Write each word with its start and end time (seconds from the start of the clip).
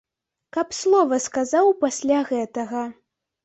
Каб 0.57 0.67
слова 0.77 1.21
сказаў 1.27 1.71
пасля 1.87 2.19
гэтага. 2.33 2.87